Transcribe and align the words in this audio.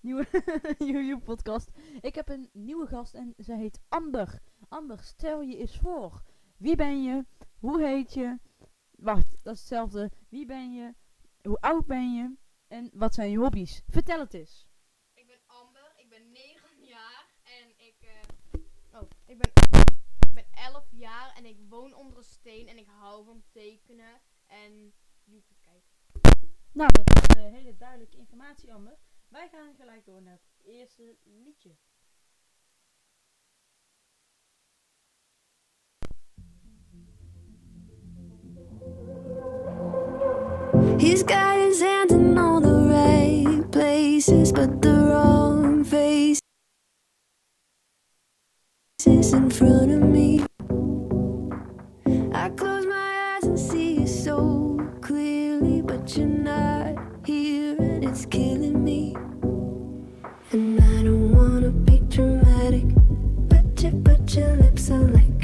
Nieuwe, 0.00 0.26
YouTube 0.78 1.24
podcast. 1.24 1.70
Ik 2.00 2.14
heb 2.14 2.28
een 2.28 2.50
nieuwe 2.52 2.86
gast 2.86 3.14
en 3.14 3.34
zij 3.36 3.58
heet 3.58 3.80
Amber. 3.88 4.40
Amber, 4.68 4.98
stel 4.98 5.40
je 5.42 5.56
eens 5.56 5.78
voor. 5.78 6.22
Wie 6.56 6.76
ben 6.76 7.02
je? 7.02 7.24
Hoe 7.58 7.82
heet 7.82 8.14
je? 8.14 8.38
Wacht, 8.90 9.36
dat 9.42 9.54
is 9.54 9.60
hetzelfde. 9.60 10.10
Wie 10.28 10.46
ben 10.46 10.74
je? 10.74 10.94
Hoe 11.42 11.60
oud 11.60 11.86
ben 11.86 12.14
je? 12.14 12.36
En 12.66 12.90
wat 12.92 13.14
zijn 13.14 13.30
je 13.30 13.38
hobby's? 13.38 13.82
Vertel 13.88 14.18
het 14.18 14.34
eens. 14.34 14.68
Ik 15.14 15.26
ben 15.26 15.40
Amber, 15.46 15.92
ik 15.96 16.08
ben 16.08 16.32
9 16.32 16.84
jaar 16.84 17.26
en 17.42 17.68
ik. 17.76 18.24
Oh, 18.92 19.08
ik 19.24 19.38
ben, 19.38 19.50
ik 20.28 20.34
ben 20.34 20.46
11 20.50 20.86
jaar 20.90 21.34
en 21.36 21.44
ik 21.44 21.58
woon 21.68 21.94
onder 21.94 22.16
een 22.16 22.24
steen 22.24 22.68
en 22.68 22.78
ik 22.78 22.86
hou 22.86 23.24
van 23.24 23.42
tekenen 23.52 24.20
en 24.46 24.94
nou, 26.74 26.90
dat 26.92 27.06
is 27.06 27.36
uh, 27.36 27.52
hele 27.52 27.76
duidelijke 27.76 28.16
informatie, 28.16 28.74
Amber. 28.74 28.96
Wij 29.28 29.48
gaan 29.52 29.74
gelijk 29.78 30.04
door 30.04 30.22
naar 30.22 30.32
het 30.32 30.66
eerste 30.66 31.16
liedje. 31.22 31.70
He's 40.98 41.22
got 41.22 41.56
his 41.56 41.80
hands 41.82 42.12
in 42.12 42.38
all 42.38 42.60
the 42.60 42.88
right 42.88 43.70
places, 43.70 44.52
but 44.52 44.82
the 44.82 45.06
wrong 45.06 45.84
face 45.84 46.40
is 49.04 49.32
in 49.32 49.50
front 49.50 50.02
of 50.02 50.08
me. 50.08 50.53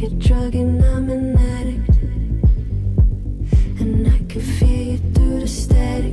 get 0.00 0.18
and 0.54 0.82
I'm 0.82 1.10
an 1.10 1.36
addict. 1.36 1.98
And 3.80 4.08
I 4.08 4.18
can 4.30 4.40
feel 4.40 4.92
you 4.92 4.98
through 5.12 5.40
the 5.40 5.48
static. 5.48 6.09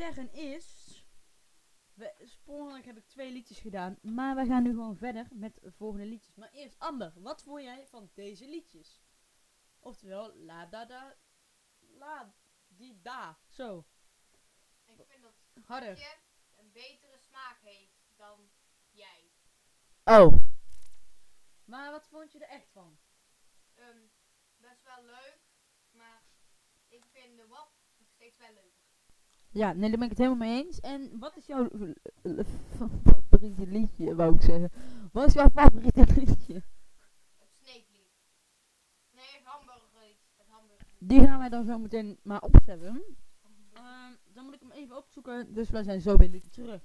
Zeggen 0.00 0.32
is... 0.32 0.88
We, 1.94 2.82
heb 2.84 2.96
ik 2.96 3.06
twee 3.06 3.32
liedjes 3.32 3.58
gedaan. 3.58 3.98
Maar 4.02 4.36
we 4.36 4.46
gaan 4.46 4.62
nu 4.62 4.70
gewoon 4.70 4.96
verder 4.96 5.28
met 5.30 5.58
de 5.62 5.72
volgende 5.72 6.06
liedjes. 6.06 6.36
Maar 6.36 6.50
eerst 6.50 6.78
Amber, 6.78 7.12
wat 7.16 7.42
vond 7.42 7.62
jij 7.62 7.86
van 7.86 8.10
deze 8.14 8.48
liedjes? 8.48 9.02
Oftewel, 9.78 10.34
la 10.34 10.66
da 10.66 10.84
da, 10.84 11.16
la 11.78 12.34
di 12.66 13.00
da. 13.02 13.38
Zo, 13.48 13.86
Ik 14.84 15.04
vind 15.06 15.22
dat 15.22 15.64
harder. 15.64 15.98
je 15.98 16.16
een 16.56 16.72
betere 16.72 17.18
smaak 17.18 17.58
heeft 17.60 18.00
dan 18.16 18.50
jij. 18.90 19.30
Oh. 20.04 20.36
Maar 21.64 21.90
wat 21.90 22.08
vond 22.08 22.32
je 22.32 22.38
er 22.38 22.48
echt 22.48 22.70
van? 22.70 22.98
Ehm, 23.74 24.06
best 24.56 24.82
wel 24.82 25.04
leuk, 25.04 25.40
maar 25.90 26.22
ik 26.88 27.04
vind 27.04 27.36
de 27.36 27.46
WAP 27.46 27.72
nog 27.96 28.08
steeds 28.08 28.38
wel 28.38 28.52
leuker. 28.52 28.69
Ja, 29.52 29.72
nee, 29.72 29.88
daar 29.88 29.98
ben 29.98 30.02
ik 30.02 30.16
het 30.16 30.18
helemaal 30.18 30.48
mee 30.48 30.64
eens. 30.64 30.80
En 30.80 31.18
wat 31.18 31.36
is 31.36 31.46
jouw 31.46 31.68
favoriete 33.04 33.66
liedje, 33.66 34.14
wou 34.14 34.34
ik 34.34 34.42
zeggen? 34.42 34.70
Wat 35.12 35.26
is 35.26 35.32
jouw 35.32 35.48
favoriete 35.48 36.06
liedje? 36.16 36.54
Het 36.54 37.48
sneeklied. 37.62 38.10
Nee, 39.10 39.24
het 39.32 39.44
hamburgerlied. 39.44 40.18
Het 40.36 40.46
hamburgerlied. 40.48 41.08
Die 41.08 41.20
gaan 41.20 41.38
wij 41.38 41.48
dan 41.48 41.64
zo 41.64 41.78
meteen 41.78 42.18
maar 42.22 42.42
opzetten. 42.42 43.02
Ehm, 43.72 44.12
dan 44.32 44.44
moet 44.44 44.54
ik 44.54 44.60
hem 44.60 44.70
even 44.70 44.96
opzoeken, 44.96 45.54
dus 45.54 45.70
wij 45.70 45.82
zijn 45.82 46.00
zo 46.00 46.16
jullie 46.16 46.50
terug. 46.50 46.82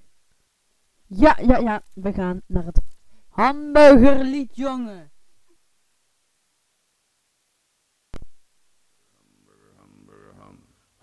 Ja, 1.06 1.38
ja, 1.40 1.56
ja, 1.56 1.82
we 1.94 2.12
gaan 2.12 2.42
naar 2.46 2.64
het 2.64 2.80
hamburgerlied, 3.28 4.56
jongen. 4.56 5.10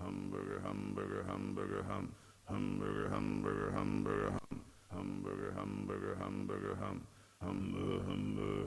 Hamburger 0.04 0.60
hamburger 0.68 1.24
hamburger 1.32 1.84
ham, 1.88 2.06
hamburger 2.50 3.10
hamburger 3.10 3.72
hamburger 3.72 4.32
ham, 4.32 4.60
hamburger 4.92 5.52
hamburger 5.56 6.16
hamburger 6.20 6.76
ham, 6.76 6.98
hamburger 7.42 7.96
eh, 7.96 8.06
hamburger 8.08 8.62
eh. 8.62 8.63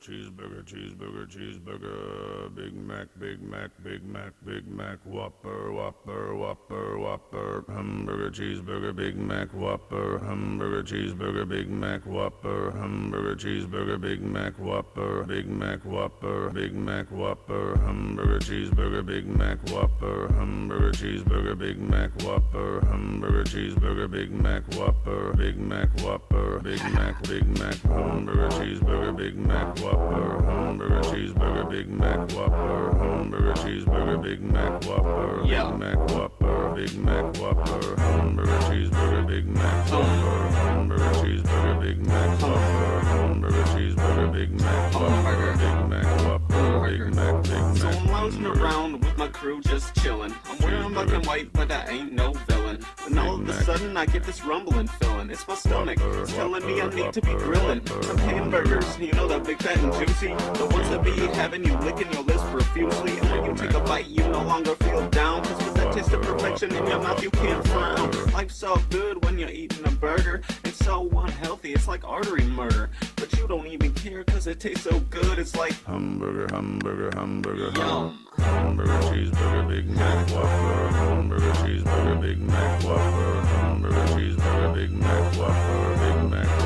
Cheeseburger 0.00 0.62
cheeseburger 0.64 1.26
cheeseburger 1.26 2.54
big 2.54 2.74
mac 2.74 3.08
big 3.18 3.40
mac 3.42 3.70
big 3.82 4.02
mac 4.04 4.32
big 4.44 4.66
mac 4.68 4.98
whopper 5.04 5.72
whopper 5.72 6.34
whopper 6.36 6.98
whopper 6.98 7.64
hamburger 7.68 8.30
cheeseburger 8.30 8.94
big 8.94 9.16
mac 9.16 9.48
whopper 9.54 10.18
hamburger 10.18 10.82
cheeseburger 10.82 11.48
big 11.48 11.68
mac 11.68 12.04
whopper 12.04 12.72
hamburger 12.72 13.34
cheeseburger 13.34 14.00
big 14.00 14.20
mac 14.20 14.52
whopper 14.58 15.24
big 15.24 15.48
mac 15.48 15.84
whopper 15.84 16.50
big 16.50 16.74
mac 16.74 17.10
whopper 17.10 17.76
hamburger 17.84 18.38
cheeseburger 18.38 19.04
big 19.04 19.26
mac 19.26 19.58
whopper 19.70 20.32
hamburger 20.34 20.92
cheeseburger 20.92 21.58
big 21.58 21.78
mac 21.78 22.10
whopper 22.22 22.84
hamburger 22.86 23.44
cheeseburger 23.44 24.10
big 24.10 24.30
mac 24.30 24.62
whopper 24.74 25.32
big 25.36 25.56
mac 25.58 25.88
whopper 26.00 26.60
big 26.60 26.82
mac 26.92 27.22
big 27.22 27.46
mac 27.58 27.74
hamburger 27.82 28.48
cheeseburger 28.50 29.16
big 29.16 29.36
mac 29.36 29.78
whopper 29.86 30.42
hamburger 30.44 31.00
cheeseburger 31.02 31.70
big 31.70 31.88
mac 31.88 32.30
whopper 32.32 32.98
hamburger 32.98 33.52
cheeseburger 33.54 34.20
big 34.20 34.42
mac 34.42 34.84
whopper 34.84 35.42
big 35.44 35.78
mac 35.78 35.96
whopper 36.10 36.74
big 36.74 36.98
mac 36.98 37.36
whopper 37.36 38.00
hamburger 38.00 38.58
cheeseburger 38.68 39.26
big 39.26 39.46
mac 39.46 39.88
whopper 39.88 40.48
hamburger 40.56 41.12
cheeseburger 41.20 41.80
big 41.80 42.06
mac 42.06 42.40
whopper 42.40 43.00
hamburger 43.00 43.62
cheeseburger 43.62 44.32
big 44.32 44.60
mac 44.60 44.94
whopper 44.94 45.52
big 45.52 45.88
mac 45.88 46.20
whopper 46.24 46.90
big 46.90 47.14
mac 47.14 47.42
big 47.44 47.76
So 47.80 47.88
I'm 47.88 48.06
lounging 48.08 48.46
around 48.46 49.05
with 49.16 49.32
my 49.32 49.38
crew 49.38 49.60
just 49.62 49.94
chillin'. 49.94 50.34
I'm 50.46 50.58
wearing 50.58 50.92
black 50.92 51.08
and 51.10 51.24
white, 51.26 51.52
but 51.52 51.70
I 51.70 51.86
ain't 51.88 52.12
no 52.12 52.32
villain. 52.32 52.84
And 53.06 53.18
all 53.18 53.34
of 53.34 53.48
a 53.48 53.52
sudden 53.64 53.96
I 53.96 54.06
get 54.06 54.24
this 54.24 54.44
rumbling 54.44 54.86
feeling. 54.86 55.30
It's 55.30 55.46
my 55.48 55.54
stomach. 55.54 55.98
It's 56.00 56.32
telling 56.32 56.66
me 56.66 56.80
I 56.80 56.88
need 56.90 57.12
to 57.12 57.22
be 57.22 57.32
grilling. 57.32 57.86
Some 58.02 58.18
hamburgers, 58.18 58.98
you 58.98 59.12
know, 59.12 59.26
that 59.28 59.44
big 59.44 59.62
fat 59.62 59.78
and 59.78 59.92
juicy. 59.94 60.28
The 60.58 60.68
ones 60.72 60.88
that 60.90 61.02
be 61.02 61.12
having 61.34 61.64
you 61.64 61.76
licking 61.78 62.12
your 62.12 62.22
lips 62.22 62.42
profusely. 62.50 63.18
And 63.18 63.30
when 63.30 63.44
you 63.44 63.54
take 63.54 63.74
a 63.74 63.80
bite, 63.80 64.08
you 64.08 64.26
no 64.28 64.42
longer 64.42 64.74
feel 64.76 65.08
down. 65.10 65.44
Cause 65.44 65.64
with 65.64 65.74
that 65.74 65.92
taste 65.92 66.12
of 66.12 66.22
perfection 66.22 66.74
in 66.74 66.86
your 66.86 67.00
mouth, 67.00 67.22
you 67.22 67.30
can't 67.30 67.66
frown. 67.68 68.10
Life's 68.32 68.56
so 68.56 68.80
good 68.90 69.24
when 69.24 69.38
you're 69.38 69.50
eating 69.50 69.86
a 69.86 69.90
burger. 69.92 70.42
So 70.86 71.10
unhealthy, 71.16 71.72
it's 71.72 71.88
like 71.88 72.04
artery 72.04 72.44
murder. 72.44 72.90
But 73.16 73.36
you 73.36 73.48
don't 73.48 73.66
even 73.66 73.92
care 73.94 74.22
cause 74.22 74.46
it 74.46 74.60
tastes 74.60 74.84
so 74.84 75.00
good. 75.10 75.36
It's 75.36 75.56
like, 75.56 75.72
hamburger 75.82 76.46
hamburger 76.54 77.10
hamburger 77.12 77.72
yum. 77.76 78.24
Hamburger 78.36 78.92
cheeseburger 78.92 79.68
Big 79.68 79.88
Mac 79.90 80.30
Whopper 80.30 80.88
Hamburger 80.92 81.52
cheeseburger 81.54 82.20
Big 82.20 82.38
Mac 82.38 82.84
Whopper 82.84 83.40
Hamburger 83.46 84.06
cheeseburger 84.14 84.74
Big 84.74 84.92
Mac 84.92 85.36
Whopper 85.36 85.96
Big 85.98 86.30
Mac 86.30 86.65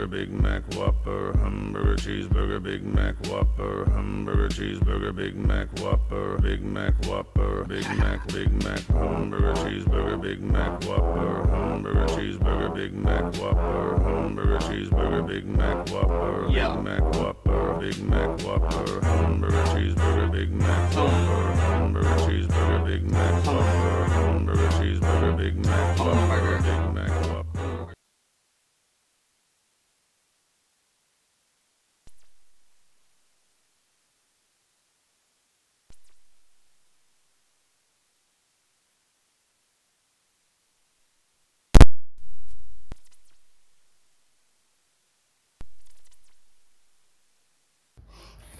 cheeseburger 0.00 0.10
Big 0.10 0.30
Mac 0.30 0.62
Whopper 0.74 1.32
Hamburger 1.38 1.96
cheeseburger 1.96 2.62
Big 2.62 2.82
Mac 2.84 3.14
Whopper 3.26 3.84
Hamburger 3.90 4.48
cheeseburger 4.48 5.14
Big 5.14 5.36
Mac 5.36 5.68
Whopper 5.80 6.38
Big 6.40 6.62
Mac 6.62 6.94
Whopper 7.06 7.64
Big 7.64 7.86
Mac 7.98 8.26
Big 8.28 8.50
Mac 8.64 8.80
Hamburger 8.86 9.54
cheeseburger 9.54 10.20
Big 10.20 10.40
Mac 10.40 10.82
Whopper 10.84 11.46
Hamburger 11.50 12.06
cheeseburger 12.06 12.74
Big 12.74 12.94
Mac 12.94 13.34
Whopper 13.36 14.02
Hamburger 14.02 14.58
cheeseburger 14.60 15.26
Big 15.26 15.46
Mac 15.46 15.88
Whopper 15.90 16.46
Big 16.48 16.84
Mac 16.84 17.14
Whopper 17.16 17.78
Big 17.80 18.02
Mac 18.02 18.40
Whopper 18.42 19.04
Hamburger 19.04 19.64
cheeseburger 19.64 20.32
Big 20.32 20.50
Mac 20.50 20.94
Whopper 20.94 21.49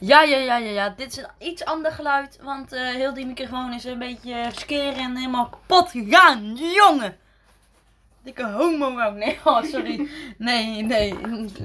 Ja, 0.00 0.22
ja, 0.22 0.36
ja, 0.36 0.56
ja, 0.56 0.70
ja. 0.70 0.88
Dit 0.88 1.10
is 1.12 1.16
een 1.16 1.28
iets 1.38 1.64
ander 1.64 1.92
geluid, 1.92 2.38
want 2.42 2.72
eh, 2.72 2.82
heel 2.82 3.14
die 3.14 3.26
microfoon 3.26 3.72
is 3.72 3.84
een 3.84 3.98
beetje 3.98 4.48
skeren 4.52 4.94
en 4.94 5.16
helemaal 5.16 5.48
kapot 5.48 5.90
gegaan. 5.90 6.54
Jongen! 6.54 7.16
Dikke 8.22 8.46
homo 8.46 9.00
ook. 9.00 9.14
Nee, 9.14 9.38
oh, 9.44 9.62
sorry. 9.62 10.08
Nee, 10.38 10.82
nee. 10.82 11.14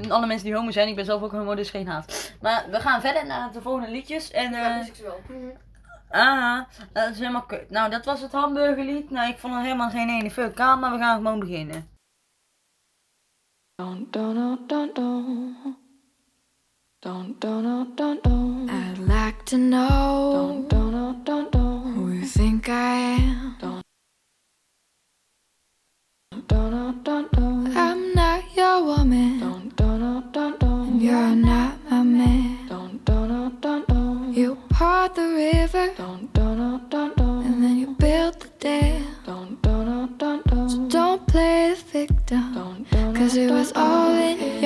Alle 0.10 0.26
mensen 0.26 0.46
die 0.46 0.56
homo 0.56 0.72
zijn, 0.72 0.88
ik 0.88 0.96
ben 0.96 1.06
zelf 1.06 1.22
ook 1.22 1.32
homo, 1.32 1.56
dus 1.56 1.70
geen 1.70 1.88
haat. 1.88 2.34
Maar 2.42 2.66
we 2.72 2.80
gaan 2.80 3.02
verder 3.02 3.26
naar 3.26 3.52
de 3.52 3.62
volgende 3.62 3.92
liedjes. 3.92 4.32
En, 4.32 4.54
eh 4.54 4.88
ah, 6.10 6.64
dat 6.94 7.10
is 7.10 7.20
helemaal 7.20 7.46
kut. 7.46 7.70
Nou, 7.70 7.90
dat 7.90 8.06
was 8.06 8.22
het 8.22 8.32
hamburgerlied. 8.32 9.10
Nou, 9.10 9.30
ik 9.30 9.38
vond 9.38 9.54
het 9.54 9.64
helemaal 9.64 9.90
geen 9.90 10.10
ene 10.10 10.32
fuck 10.32 10.60
aan, 10.60 10.80
maar 10.80 10.92
we 10.92 10.98
gaan 10.98 11.16
gewoon 11.16 11.40
beginnen. 11.40 11.90
Don't, 13.76 14.14
don't. 17.06 17.40
Don't, 17.40 17.96
don't, 17.96 18.24
don't. 18.24 18.68
I'd 18.68 18.98
like 18.98 19.46
to 19.46 19.58
know. 19.58 20.32
Don't, 20.34 20.68
don't, 20.68 21.24
don't, 21.24 21.52
don't. 21.52 21.94
Who 21.94 22.12
you 22.14 22.26
think 22.26 22.68
I 22.68 22.96
am. 23.20 23.56
Don't, 23.62 23.84
don't, 26.48 27.04
don't, 27.04 27.32
don't. 27.32 27.78
I'm 27.78 28.16
not 28.16 28.42
your 28.58 28.84
woman. 28.84 29.40
Don't, 29.40 29.76
don't, 29.76 30.32
don't, 30.32 30.60
don't. 30.60 30.88
And 30.94 31.02
you're 31.02 31.36
not 31.36 31.78
my 31.92 32.02
man. 32.02 32.68
Don't, 32.70 33.06
don't, 33.06 33.62
don't, 33.62 33.88
don't. 33.88 34.34
You 34.34 34.58
part 34.70 35.14
the 35.14 35.28
river. 35.28 35.94
Don't, 35.96 36.34
don't, 36.34 36.90
don't, 36.90 37.16
don't. 37.16 37.46
And 37.46 37.64
then 37.64 37.78
you 37.78 37.88
build 38.00 38.40
the 38.40 38.50
dam. 38.60 39.06
Don't, 39.28 39.62
don't, 39.62 40.18
don't, 40.18 40.44
don't. 40.48 40.70
So 40.70 40.88
don't 40.88 41.28
play 41.28 41.76
the 41.76 41.84
victim. 41.84 42.54
Don't, 42.56 42.90
don't, 42.90 43.16
Cause 43.16 43.36
it 43.38 43.52
was 43.52 43.72
all 43.76 44.16
in 44.16 44.64
your 44.64 44.65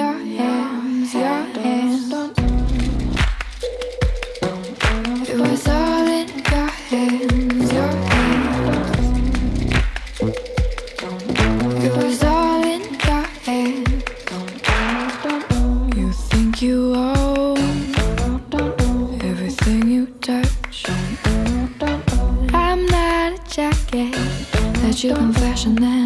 A 25.02 25.02
jacket 25.02 25.80
that 25.80 25.99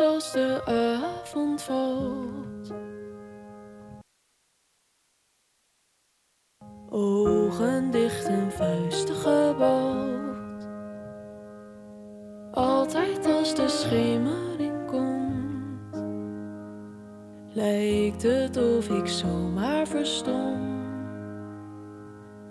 als 0.00 0.32
de 0.32 0.62
avond 0.64 1.62
valt. 1.62 2.72
Ogen 6.90 7.90
dicht 7.90 8.26
en 8.26 8.52
vuisten 8.52 9.14
gebald. 9.14 10.68
Altijd 12.52 13.26
als 13.26 13.54
de 13.54 13.68
schemering 13.68 14.86
komt, 14.86 15.96
lijkt 17.52 18.22
het 18.22 18.56
of 18.56 18.88
ik 18.88 19.06
zomaar 19.06 19.86
verstom. 19.86 20.68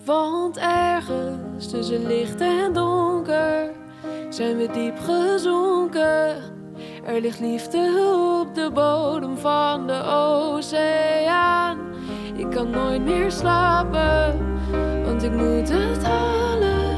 Want 0.06 0.58
ergens 0.58 1.70
tussen 1.70 2.08
licht 2.08 2.42
en 2.42 2.74
donker 2.74 3.72
zijn 4.30 4.58
we 4.58 4.68
diep 4.72 5.00
gezonken. 5.00 6.59
Er 7.10 7.22
ligt 7.22 7.40
liefde 7.40 7.78
op 8.42 8.56
de 8.56 8.72
bodem 8.74 9.38
van 9.38 9.88
de 9.88 10.04
oceaan. 10.04 11.78
Ik 12.36 12.50
kan 12.50 12.70
nooit 12.70 13.02
meer 13.02 13.32
slapen, 13.32 14.38
want 15.06 15.24
ik 15.24 15.32
moet 15.32 15.70
het 15.70 16.04
halen. 16.04 16.98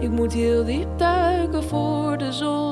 Ik 0.00 0.10
moet 0.10 0.32
heel 0.32 0.64
diep 0.64 0.98
duiken 0.98 1.62
voor 1.62 2.18
de 2.18 2.32
zon 2.32 2.67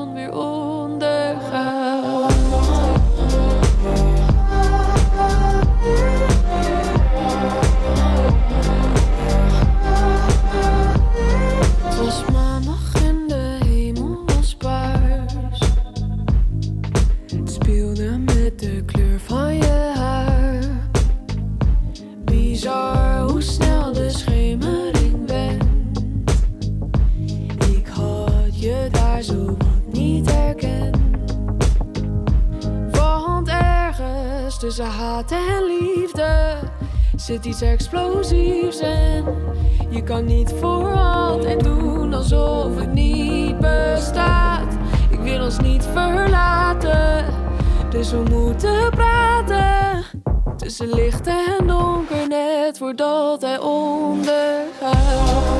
wat 29.25 29.57
niet 29.91 30.31
herkend. 30.31 30.97
Want 32.91 33.47
ergens 33.47 34.59
tussen 34.59 34.85
haat 34.85 35.31
en 35.31 35.63
liefde 35.65 36.55
zit 37.15 37.45
iets 37.45 37.61
explosiefs 37.61 38.79
en 38.79 39.25
je 39.89 40.03
kan 40.03 40.25
niet 40.25 40.53
voor 40.59 40.93
altijd 40.93 41.63
doen 41.63 42.13
alsof 42.13 42.75
het 42.79 42.93
niet 42.93 43.59
bestaat. 43.59 44.73
Ik 45.09 45.19
wil 45.19 45.43
ons 45.43 45.59
niet 45.59 45.87
verlaten, 45.93 47.25
dus 47.89 48.11
we 48.11 48.23
moeten 48.29 48.89
praten. 48.89 50.03
Tussen 50.57 50.89
licht 50.89 51.27
en 51.27 51.67
donker, 51.67 52.27
net 52.27 52.77
voordat 52.77 53.41
hij 53.41 53.59
ondergaat. 53.59 55.57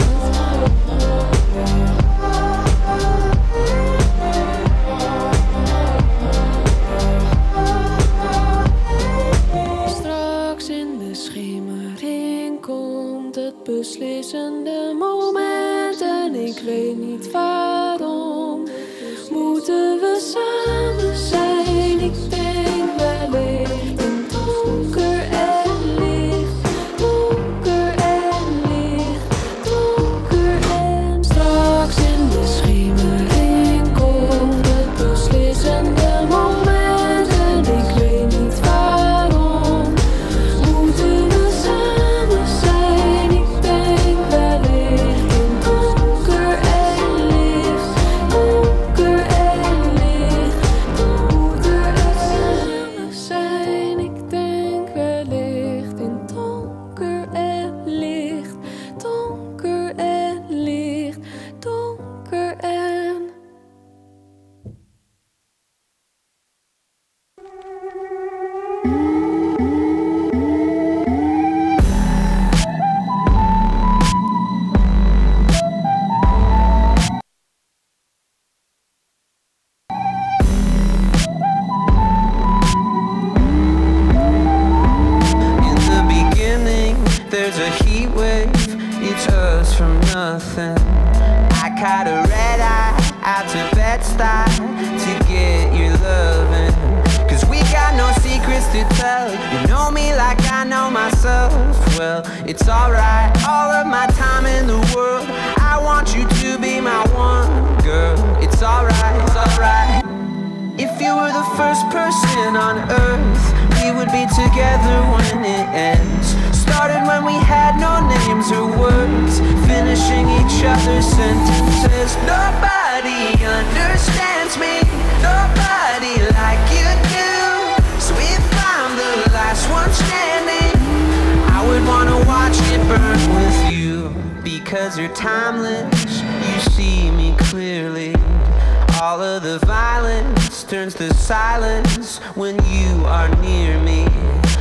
Are 143.08 143.30
near 143.38 143.80
me. 143.80 144.06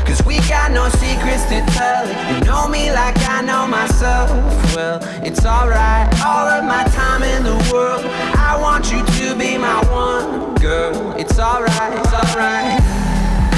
Cause 0.06 0.22
we 0.24 0.38
got 0.48 0.70
no 0.70 0.88
secrets 0.88 1.44
to 1.50 1.58
tell. 1.74 2.06
You 2.06 2.44
know 2.44 2.68
me 2.68 2.92
like 2.92 3.18
I 3.28 3.42
know 3.42 3.66
myself. 3.66 4.30
Well, 4.74 5.00
it's 5.24 5.44
alright. 5.44 6.06
All 6.24 6.46
of 6.46 6.64
my 6.64 6.84
time 6.94 7.22
in 7.22 7.42
the 7.42 7.58
world. 7.72 8.04
I 8.38 8.56
want 8.60 8.92
you 8.92 9.02
to 9.02 9.34
be 9.36 9.58
my 9.58 9.82
one 9.90 10.54
girl. 10.56 11.12
It's 11.18 11.38
alright, 11.38 11.92
it's 11.98 12.14
alright. 12.14 12.78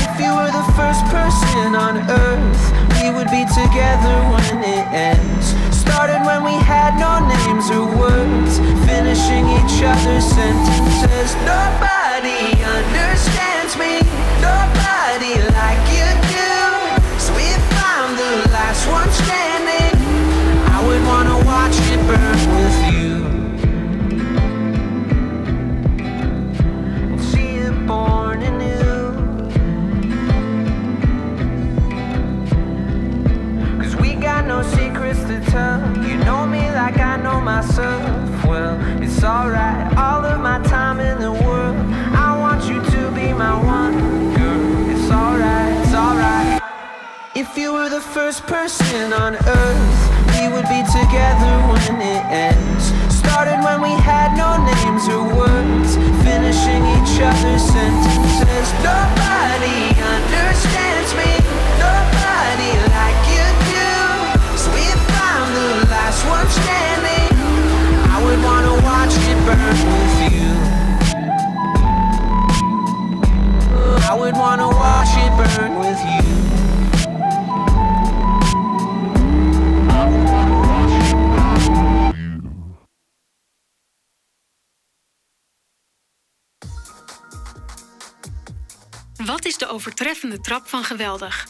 If 0.09 0.17
you 0.19 0.33
were 0.35 0.51
the 0.51 0.67
first 0.73 1.05
person 1.13 1.77
on 1.77 1.99
earth, 2.09 2.63
we 2.97 3.11
would 3.13 3.31
be 3.31 3.45
together 3.53 4.17
when 4.33 4.65
it 4.65 4.87
ends. 4.89 5.55
Started 5.71 6.25
when 6.25 6.43
we 6.45 6.57
had 6.65 6.97
no 6.97 7.21
names 7.29 7.71
or 7.71 7.87
words, 7.97 8.59
finishing 8.89 9.45
each 9.59 9.85
other's 9.85 10.25
sentences. 10.25 11.37
Nobody 11.45 12.57
understands 12.65 13.08
nobody 15.19 15.41
like 15.53 15.83
you 15.91 16.07
do. 16.29 16.51
So 17.19 17.33
if 17.37 17.65
I'm 17.73 18.17
the 18.17 18.51
last 18.53 18.87
one 18.89 19.11
standing, 19.11 20.01
I 20.71 20.87
would 20.87 21.03
wanna 21.07 21.45
watch 21.45 21.77
it 21.93 22.01
burn 22.07 22.39
with 22.57 22.79
you. 22.93 23.27
And 27.11 27.21
see 27.21 27.57
it 27.57 27.87
born 27.87 28.43
anew. 28.43 29.13
Cause 33.83 33.97
we 33.97 34.15
got 34.15 34.47
no 34.47 34.63
secrets 34.63 35.23
to 35.25 35.41
tell. 35.51 35.81
You 36.07 36.17
know 36.19 36.47
me 36.47 36.71
like 36.71 36.99
I 36.99 37.17
know 37.17 37.41
myself. 37.41 38.45
Well, 38.45 38.79
it's 39.03 39.23
alright. 39.25 39.97
All 39.97 40.25
of 40.25 40.41
my 40.41 40.61
time 40.63 41.01
you 47.59 47.73
were 47.73 47.89
the 47.89 48.01
first 48.01 48.47
person 48.47 49.13
on 49.13 49.35
earth, 49.35 50.01
we 50.39 50.47
would 50.47 50.69
be 50.71 50.83
together 50.95 51.55
when 51.67 51.99
it 51.99 52.23
ends. 52.31 52.85
Started 53.11 53.59
when 53.67 53.83
we 53.83 53.91
had 53.99 54.31
no 54.39 54.63
names 54.63 55.09
or 55.11 55.27
words, 55.35 55.97
finishing 56.23 56.83
each 56.95 57.15
other's 57.19 57.65
sentences. 57.75 58.67
Nobody 58.87 59.91
understands 60.15 61.11
me, 61.19 61.31
nobody 61.83 62.71
like 62.95 63.21
you 63.35 63.47
do. 63.75 63.91
So 64.55 64.71
we 64.71 64.87
found 65.11 65.49
the 65.59 65.91
last 65.91 66.23
one 66.31 66.49
standing. 66.63 67.35
I 68.15 68.23
would 68.23 68.41
wanna 68.47 68.75
watch 68.87 69.15
it 69.19 69.39
burn. 69.47 69.88
overtreffende 89.79 90.41
trap 90.41 90.69
van 90.69 90.85
geweldig. 90.85 91.47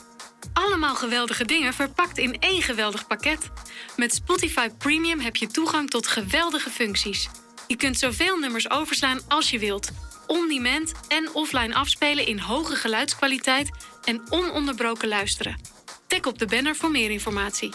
Allemaal 0.53 0.95
geweldige 0.95 1.45
dingen 1.45 1.75
verpakt 1.75 2.19
in 2.19 2.37
één 2.41 2.63
geweldig 2.63 3.07
pakket. 3.07 3.51
Met 3.97 4.15
Spotify 4.15 4.69
Premium 4.79 5.21
heb 5.21 5.37
je 5.37 5.47
toegang 5.47 5.91
tot 5.91 6.07
geweldige 6.07 6.71
functies. 6.71 7.29
Je 7.67 7.77
kunt 7.77 7.99
zoveel 7.99 8.37
nummers 8.37 8.71
overslaan 8.71 9.21
als 9.29 9.51
je 9.51 9.59
wilt. 9.59 9.91
On-demand 10.27 10.93
en 11.09 11.35
offline 11.35 11.75
afspelen 11.75 12.27
in 12.27 12.39
hoge 12.39 12.77
geluidskwaliteit 12.77 13.71
en 14.05 14.23
ononderbroken 14.31 15.09
luisteren. 15.09 15.61
Tik 16.07 16.27
op 16.27 16.39
de 16.39 16.47
banner 16.47 16.77
voor 16.77 16.91
meer 16.91 17.11
informatie. 17.11 17.73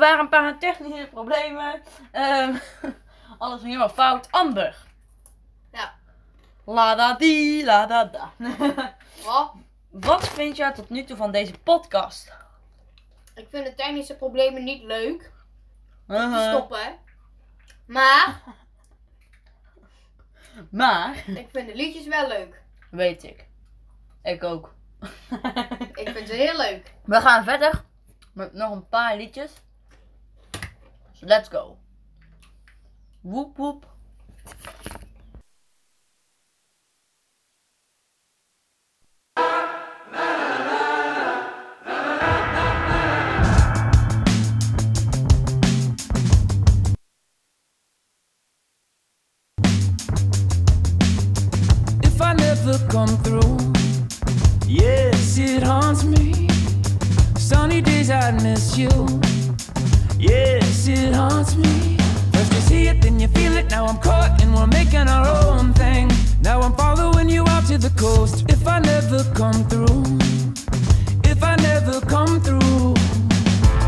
Waren 0.00 0.18
een 0.18 0.28
paar 0.28 0.58
technische 0.58 1.08
problemen. 1.10 1.82
Ehm, 2.12 2.54
alles 3.38 3.60
ging 3.60 3.72
helemaal 3.72 3.88
fout. 3.88 4.30
Amber. 4.30 4.76
Ja. 5.72 5.92
La 6.64 6.94
da 6.94 7.14
di, 7.14 7.64
la 7.64 7.86
da 7.86 8.04
da. 8.04 8.32
Oh, 9.26 9.54
Wat 9.90 10.28
vind 10.28 10.56
jij 10.56 10.72
tot 10.72 10.88
nu 10.90 11.04
toe 11.04 11.16
van 11.16 11.30
deze 11.32 11.58
podcast? 11.58 12.32
ik 13.34 13.46
vind 13.50 13.64
de 13.66 13.74
technische 13.74 14.16
problemen 14.16 14.64
niet 14.64 14.82
leuk. 14.82 15.32
Te 16.06 16.14
Uh-huh. 16.14 16.48
stoppen. 16.50 16.98
Maar 17.86 18.40
Maar, 20.70 21.24
ik 21.26 21.48
vind 21.52 21.66
de 21.68 21.74
liedjes 21.74 22.06
wel 22.06 22.28
leuk. 22.28 22.62
weet 22.90 23.22
ik. 23.24 23.46
Ik 24.22 24.44
ook. 24.44 24.74
Ik 25.94 26.08
vind 26.08 26.28
ze 26.28 26.34
heel 26.34 26.56
leuk. 26.56 26.94
We 27.04 27.20
gaan 27.20 27.44
verder 27.44 27.84
met 28.32 28.52
nog 28.52 28.70
een 28.72 28.88
paar 28.88 29.16
liedjes. 29.16 29.52
So 31.20 31.26
let's 31.26 31.50
go. 31.50 31.76
Whoop 33.22 33.58
whoop. 33.58 33.84
If 52.02 52.22
I 52.22 52.32
never 52.32 52.78
come 52.88 53.08
through, 53.18 53.58
yes, 54.66 55.36
it 55.36 55.62
haunts 55.62 56.02
me. 56.02 56.48
Sunny 57.36 57.82
days 57.82 58.08
I 58.08 58.30
miss 58.30 58.78
you. 58.78 58.88
Yes, 60.20 60.86
it 60.86 61.14
haunts 61.14 61.56
me. 61.56 61.96
First 62.32 62.52
you 62.52 62.60
see 62.60 62.88
it, 62.88 63.00
then 63.00 63.18
you 63.18 63.28
feel 63.28 63.56
it. 63.56 63.70
Now 63.70 63.86
I'm 63.86 63.96
caught 63.96 64.42
and 64.42 64.54
we're 64.54 64.66
making 64.66 65.08
our 65.08 65.26
own 65.26 65.72
thing. 65.72 66.10
Now 66.42 66.60
I'm 66.60 66.74
following 66.74 67.30
you 67.30 67.42
out 67.48 67.64
to 67.68 67.78
the 67.78 67.88
coast. 67.98 68.44
If 68.50 68.66
I 68.68 68.80
never 68.80 69.24
come 69.32 69.64
through, 69.70 70.04
if 71.24 71.42
I 71.42 71.56
never 71.56 72.02
come 72.02 72.38
through, 72.42 72.92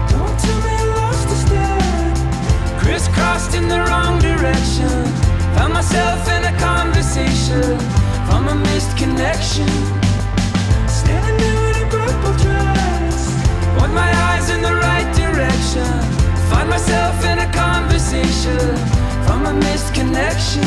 don't 0.09 0.37
tell 0.41 0.61
me 0.69 0.77
lost 0.97 1.29
a 1.29 1.39
step. 1.45 2.81
Crisscrossed 2.81 3.55
in 3.55 3.69
the 3.69 3.81
wrong 3.89 4.19
direction. 4.19 5.05
Found 5.57 5.75
myself 5.75 6.27
in 6.31 6.45
a 6.45 6.59
conversation 6.59 7.79
from 8.27 8.49
a 8.49 8.55
missed 8.55 8.97
connection. 8.97 9.69
Standing 10.89 11.37
there 11.37 11.69
in 11.73 11.87
a 11.87 11.91
purple 11.91 12.35
dress. 12.41 13.17
Want 13.79 13.93
my 13.93 14.11
eyes 14.33 14.49
in 14.49 14.63
the 14.63 14.73
right 14.73 15.15
direction. 15.15 16.22
Find 16.53 16.69
myself 16.69 17.25
in 17.25 17.39
a 17.39 17.51
conversation 17.53 18.77
from 19.27 19.47
a 19.47 19.55
missed 19.55 19.95
connection. 19.95 20.63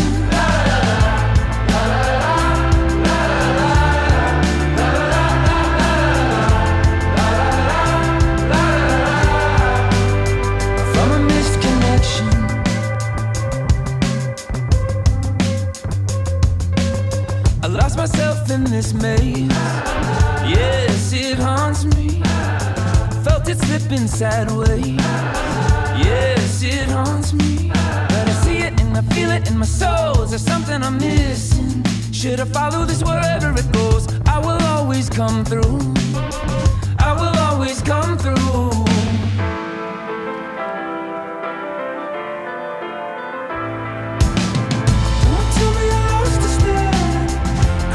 From 10.94 11.12
a 11.12 11.20
missed 11.30 11.62
connection. 11.62 12.30
I 17.64 17.68
lost 17.68 17.96
myself 17.98 18.50
in 18.50 18.64
this 18.64 18.94
maze. 18.94 19.52
Yes, 20.58 21.14
it 21.14 21.38
haunts 21.38 21.86
me. 21.86 22.15
Felt 23.46 23.62
it 23.62 23.66
slipping 23.66 24.08
sideways. 24.08 24.98
Yes, 26.04 26.64
it 26.64 26.90
haunts 26.90 27.32
me. 27.32 27.70
But 27.70 28.28
I 28.28 28.34
see 28.44 28.58
it 28.58 28.82
and 28.82 28.98
I 28.98 29.02
feel 29.14 29.30
it 29.30 29.52
in 29.52 29.60
my 29.60 29.68
soul. 29.68 30.24
Is 30.24 30.32
there 30.32 30.40
something 30.40 30.82
I'm 30.82 30.98
missing? 30.98 31.84
Should 32.12 32.40
I 32.40 32.46
follow 32.46 32.86
this 32.86 33.04
wherever 33.04 33.52
it 33.52 33.72
goes? 33.72 34.08
I 34.26 34.40
will 34.40 34.60
always 34.74 35.10
come 35.10 35.46
through. 35.46 35.78
I 36.98 37.14
will 37.14 37.38
always 37.48 37.84
come 37.84 38.18
through. 38.18 38.72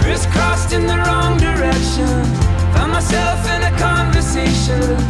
Crisscrossed 0.00 0.72
in 0.72 0.86
the 0.86 0.96
wrong 1.06 1.38
direction. 1.38 2.24
Found 2.74 2.92
myself 2.92 3.50
in 3.50 3.62
a 3.64 3.78
conversation 3.78 5.10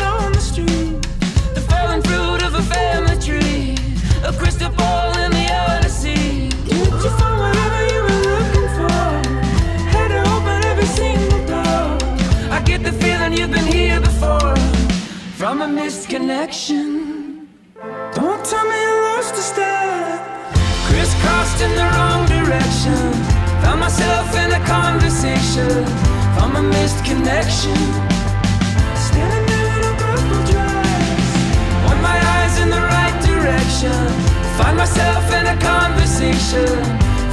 From 15.41 15.63
a 15.63 15.67
missed 15.67 16.07
connection. 16.07 17.49
Don't 18.13 18.45
tell 18.45 18.63
me 18.63 18.77
I 18.77 19.17
lost 19.17 19.33
a 19.33 19.41
step. 19.41 20.21
Crisscrossed 20.85 21.61
in 21.65 21.73
the 21.73 21.87
wrong 21.93 22.27
direction. 22.29 23.11
Found 23.63 23.79
myself 23.79 24.35
in 24.37 24.51
a 24.51 24.61
conversation 24.67 25.83
from 26.37 26.55
a 26.57 26.61
missed 26.61 27.03
connection. 27.03 27.73
Standing 28.93 29.65
in 29.65 29.81
a 29.89 29.93
purple 29.97 30.43
dress. 30.45 31.25
Want 31.89 32.01
my 32.05 32.17
eyes 32.37 32.61
in 32.61 32.69
the 32.69 32.83
right 32.93 33.17
direction. 33.25 33.97
Find 34.61 34.77
myself 34.77 35.25
in 35.33 35.47
a 35.47 35.57
conversation 35.57 36.69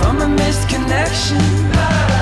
from 0.00 0.22
a 0.22 0.28
missed 0.28 0.66
connection. 0.66 2.17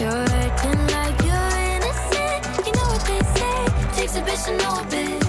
You're 0.00 0.08
acting 0.08 0.86
like 0.86 1.20
you're 1.20 1.56
innocent. 1.74 2.66
You 2.66 2.72
know 2.72 2.88
what 2.88 3.04
they 3.04 3.20
say. 3.36 4.00
Takes 4.00 4.16
a 4.16 4.22
bitch 4.22 4.44
to 4.46 4.56
know 4.56 4.80
a 4.80 4.84
bitch. 4.84 5.19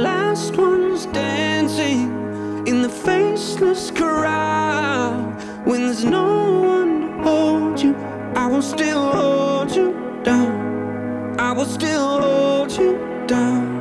last 0.00 0.56
ones 0.56 1.06
dancing 1.06 2.66
in 2.66 2.82
the 2.82 2.88
faceless 2.88 3.90
crowd. 3.90 5.34
When 5.64 5.86
there's 5.86 6.04
no 6.04 6.60
one 6.60 7.00
to 7.00 7.22
hold 7.22 7.82
you, 7.82 7.94
I 8.36 8.46
will 8.46 8.62
still 8.62 9.12
hold 9.12 9.74
you 9.74 9.92
down. 10.24 11.38
I 11.38 11.52
will 11.52 11.66
still 11.66 12.20
hold 12.20 12.72
you 12.72 13.24
down. 13.26 13.71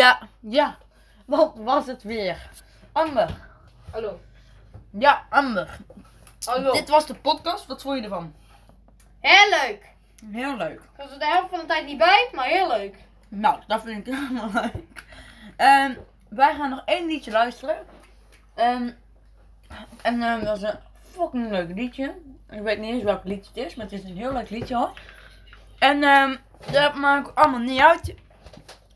Ja, 0.00 0.18
ja. 0.40 0.76
Wat 1.26 1.52
was 1.56 1.86
het 1.86 2.02
weer? 2.02 2.50
Amber. 2.92 3.30
Hallo. 3.90 4.20
Ja, 4.90 5.26
Amber. 5.30 5.78
Hallo. 6.44 6.72
Dit 6.72 6.88
was 6.88 7.06
de 7.06 7.14
podcast. 7.14 7.66
Wat 7.66 7.82
vond 7.82 7.96
je 7.96 8.02
ervan? 8.02 8.34
Heel 9.20 9.48
leuk. 9.48 9.88
Heel 10.30 10.56
leuk. 10.56 10.80
Ik 10.80 10.96
was 10.96 11.10
er 11.10 11.18
de 11.18 11.26
helft 11.26 11.50
van 11.50 11.58
de 11.58 11.66
tijd 11.66 11.86
niet 11.86 11.98
bij, 11.98 12.28
maar 12.32 12.44
heel 12.44 12.68
leuk. 12.68 12.94
Nou, 13.28 13.60
dat 13.66 13.82
vind 13.82 14.06
ik 14.06 14.14
helemaal 14.14 14.50
leuk. 14.52 15.04
Um, 15.56 15.98
wij 16.28 16.54
gaan 16.54 16.70
nog 16.70 16.82
één 16.84 17.06
liedje 17.06 17.30
luisteren. 17.30 17.76
Ehm, 18.54 18.90
en 20.02 20.22
um, 20.22 20.44
dat 20.44 20.56
is 20.56 20.62
een 20.62 20.78
fucking 21.02 21.50
leuk 21.50 21.74
liedje. 21.74 22.14
Ik 22.50 22.60
weet 22.60 22.78
niet 22.78 22.92
eens 22.92 23.02
welk 23.02 23.24
liedje 23.24 23.50
het 23.54 23.66
is, 23.66 23.74
maar 23.74 23.86
het 23.86 23.94
is 23.94 24.04
een 24.04 24.16
heel 24.16 24.32
leuk 24.32 24.50
liedje 24.50 24.76
hoor. 24.76 24.92
En 25.78 26.00
dat 26.70 26.94
maakt 26.94 27.34
allemaal 27.34 27.60
niet 27.60 27.80
uit. 27.80 28.14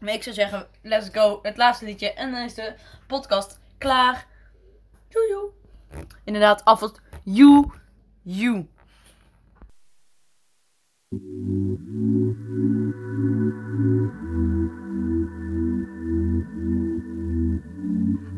Maar 0.04 0.12
ik 0.14 0.22
zou 0.22 0.34
zeggen, 0.34 0.66
let's 0.82 1.08
go. 1.12 1.38
Het 1.42 1.56
laatste 1.56 1.84
liedje. 1.84 2.12
En 2.12 2.30
dan 2.30 2.42
is 2.42 2.54
de 2.54 2.74
podcast 3.06 3.60
klaar. 3.78 4.26
Joejoe. 5.08 5.50
Inderdaad, 6.24 6.64
af 6.64 6.80
het 6.80 7.00
you, 7.24 7.70
you. 8.22 8.68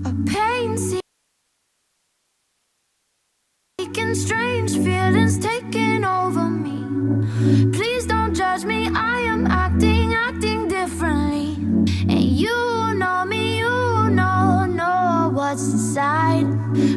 A 0.07 0.13
pain 0.25 0.77
strange 4.15 4.69
feelings 4.69 5.39
taking 5.39 6.05
over 6.05 6.49
me. 6.49 7.71
Please 7.73 8.07
don't 8.07 8.35
judge 8.35 8.65
me, 8.65 8.89
I 8.89 9.21
am 9.21 9.47
acting, 9.47 10.15
acting 10.15 10.69
differently. 10.69 11.56
You 12.37 12.93
know 12.93 13.25
me, 13.25 13.61
you 13.61 14.11
know, 14.11 14.67
know 14.67 15.31
what's 15.33 15.73
inside. 15.73 16.45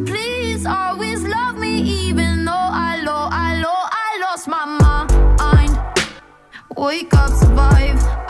Please 0.06 0.66
always 0.66 1.24
love 1.24 1.58
me, 1.58 1.80
even 1.80 2.44
though 2.44 2.52
I 2.52 3.02
lost, 3.06 3.34
I 3.34 3.62
lost, 3.62 3.94
I 3.94 4.20
lost 4.20 4.48
my 4.50 4.66
mind. 4.66 5.80
Wake 6.76 7.14
up, 7.14 7.32
survive. 7.32 8.29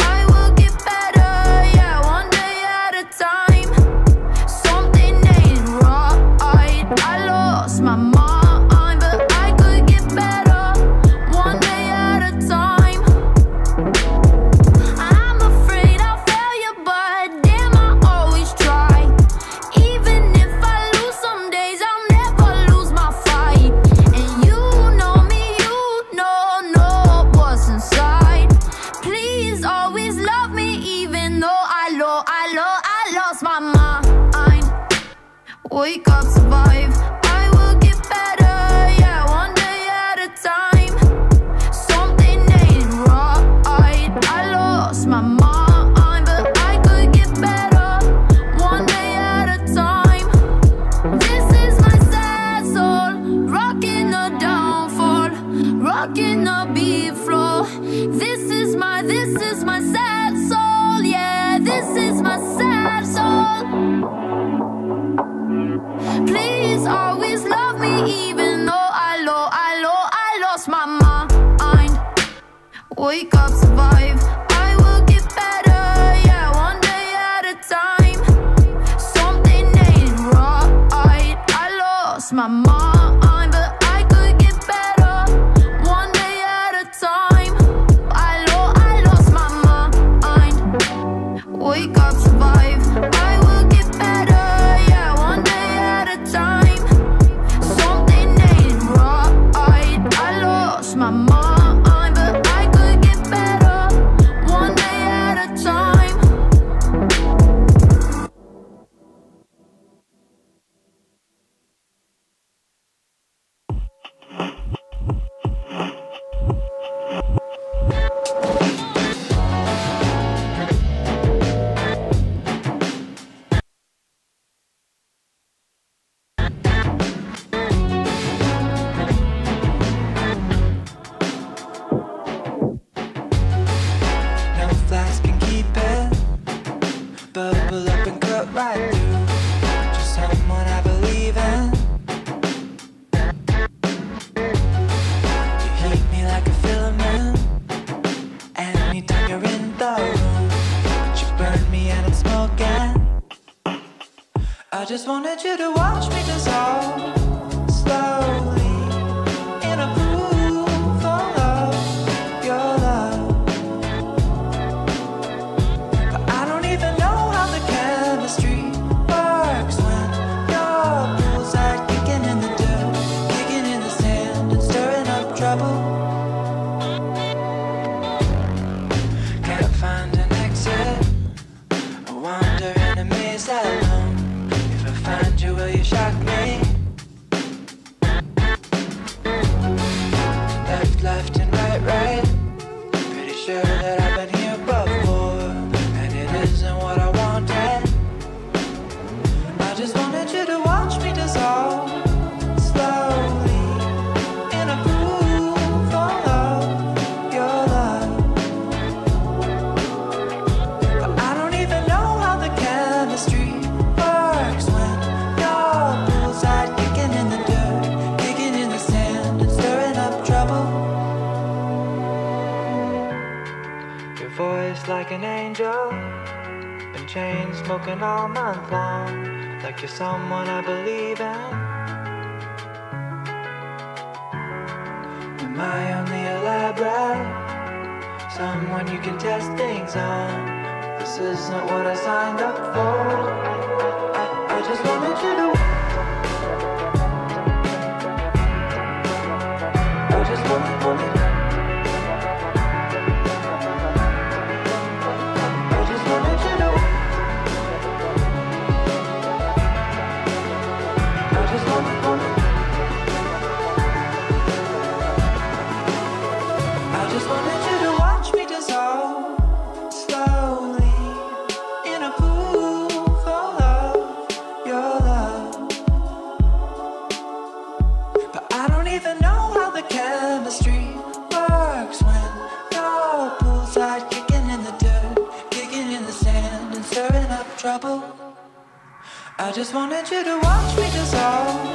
Just 289.60 289.74
wanted 289.74 290.10
you 290.10 290.24
to 290.24 290.40
watch 290.40 290.78
me 290.78 290.84
dissolve 290.84 291.69